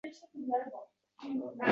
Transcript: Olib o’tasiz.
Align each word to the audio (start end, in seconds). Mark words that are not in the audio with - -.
Olib 0.03 1.43
o’tasiz. 1.43 1.67